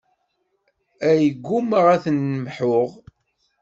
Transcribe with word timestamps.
Ay 1.09 1.23
ggummaɣ 1.43 1.85
ad 1.93 2.01
ten-mḥuɣ. 2.03 2.89